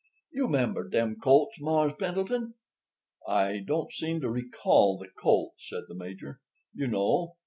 You 0.31 0.47
'member 0.47 0.89
dem 0.89 1.17
colts, 1.17 1.59
Mars' 1.61 1.93
Pendleton?" 1.99 2.55
"I 3.27 3.59
don't 3.63 3.93
seem 3.93 4.19
to 4.21 4.31
recall 4.31 4.97
the 4.97 5.09
colts," 5.09 5.69
said 5.69 5.83
the 5.87 5.93
Major. 5.93 6.41
"You 6.73 6.87
know. 6.87 7.35